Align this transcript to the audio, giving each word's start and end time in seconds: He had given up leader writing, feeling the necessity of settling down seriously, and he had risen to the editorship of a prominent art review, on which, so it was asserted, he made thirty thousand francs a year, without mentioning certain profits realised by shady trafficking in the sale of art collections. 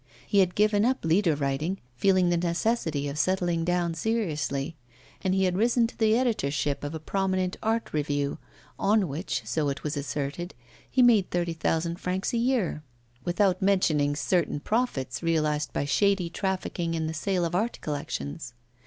He 0.25 0.39
had 0.39 0.55
given 0.55 0.83
up 0.83 1.05
leader 1.05 1.35
writing, 1.35 1.77
feeling 1.95 2.29
the 2.31 2.35
necessity 2.37 3.07
of 3.07 3.19
settling 3.19 3.63
down 3.63 3.93
seriously, 3.93 4.75
and 5.23 5.35
he 5.35 5.43
had 5.43 5.55
risen 5.55 5.85
to 5.85 5.95
the 5.95 6.17
editorship 6.17 6.83
of 6.83 6.95
a 6.95 6.99
prominent 6.99 7.55
art 7.61 7.93
review, 7.93 8.39
on 8.79 9.07
which, 9.07 9.43
so 9.45 9.69
it 9.69 9.83
was 9.83 9.95
asserted, 9.95 10.55
he 10.89 11.03
made 11.03 11.29
thirty 11.29 11.53
thousand 11.53 11.99
francs 11.99 12.33
a 12.33 12.37
year, 12.39 12.81
without 13.25 13.61
mentioning 13.61 14.15
certain 14.15 14.59
profits 14.59 15.21
realised 15.21 15.71
by 15.71 15.85
shady 15.85 16.31
trafficking 16.31 16.95
in 16.95 17.05
the 17.05 17.13
sale 17.13 17.45
of 17.45 17.53
art 17.53 17.77
collections. 17.79 18.55